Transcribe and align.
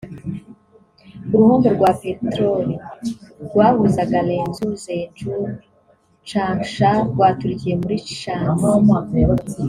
uruhombo 1.33 1.67
rwa 1.75 1.91
peteroli 2.01 2.75
rwahuzaga 3.45 4.19
Lanzhou–Zhengzhou–Changsha 4.29 6.89
rwaturikiye 7.11 7.75
muri 7.81 7.95
Shanxi 8.19 8.69